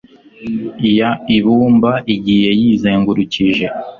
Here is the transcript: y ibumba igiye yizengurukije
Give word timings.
y 0.91 0.97
ibumba 1.37 1.91
igiye 2.13 2.49
yizengurukije 2.59 3.65